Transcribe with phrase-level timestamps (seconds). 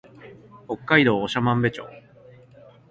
[0.65, 1.85] 北海道長万部町